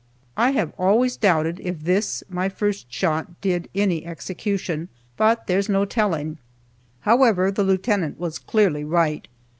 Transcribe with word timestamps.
I 0.35 0.49
have 0.53 0.73
always 0.79 1.15
doubted 1.15 1.59
if 1.59 1.83
this, 1.83 2.23
my 2.27 2.49
first 2.49 2.91
shot, 2.91 3.39
did 3.39 3.69
any 3.75 4.03
execution 4.03 4.89
but 5.15 5.45
there's 5.45 5.69
no 5.69 5.85
telling. 5.85 6.39
However, 7.01 7.51
the 7.51 7.63
lieutenant 7.63 8.19
was 8.19 8.39
clearly 8.39 8.83
right. 8.83 9.27